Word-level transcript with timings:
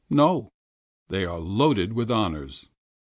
No, 0.09 0.51
they 1.09 1.25
are 1.25 1.37
loaded 1.39 1.93
with 1.93 2.09
honors. 2.09 2.69